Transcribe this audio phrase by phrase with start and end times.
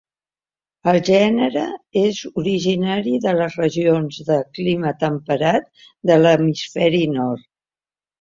[0.91, 1.65] El gènere
[2.03, 5.69] és originari de les regions de clima temperat
[6.13, 7.45] de l'hemisferi Nord.